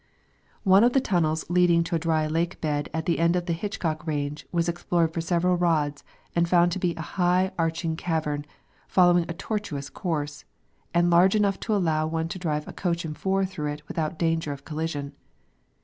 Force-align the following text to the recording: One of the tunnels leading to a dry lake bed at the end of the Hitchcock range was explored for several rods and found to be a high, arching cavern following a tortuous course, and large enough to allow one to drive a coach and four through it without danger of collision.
One 0.63 0.83
of 0.83 0.93
the 0.93 0.99
tunnels 0.99 1.45
leading 1.47 1.83
to 1.83 1.95
a 1.95 1.99
dry 1.99 2.25
lake 2.25 2.59
bed 2.59 2.89
at 2.91 3.05
the 3.05 3.19
end 3.19 3.35
of 3.35 3.45
the 3.45 3.53
Hitchcock 3.53 4.07
range 4.07 4.47
was 4.51 4.67
explored 4.67 5.13
for 5.13 5.21
several 5.21 5.57
rods 5.57 6.03
and 6.35 6.49
found 6.49 6.71
to 6.71 6.79
be 6.79 6.95
a 6.95 7.03
high, 7.03 7.51
arching 7.55 7.95
cavern 7.95 8.45
following 8.87 9.25
a 9.29 9.35
tortuous 9.35 9.91
course, 9.91 10.43
and 10.91 11.11
large 11.11 11.35
enough 11.35 11.59
to 11.59 11.75
allow 11.75 12.07
one 12.07 12.29
to 12.29 12.39
drive 12.39 12.67
a 12.67 12.73
coach 12.73 13.05
and 13.05 13.15
four 13.15 13.45
through 13.45 13.73
it 13.73 13.87
without 13.87 14.17
danger 14.17 14.51
of 14.51 14.65
collision. 14.65 15.13